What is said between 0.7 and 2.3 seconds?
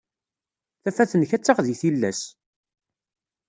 Tafat-nnek ad d-taɣ deg tillas.